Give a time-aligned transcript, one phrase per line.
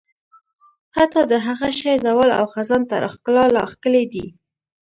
[0.95, 4.25] حتی د هغه شي زوال او خزان تر ښکلا لا ښکلی دی.